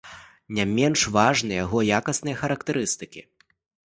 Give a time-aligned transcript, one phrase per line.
[0.59, 3.23] Не менш важныя яго якасныя характарыстыкі.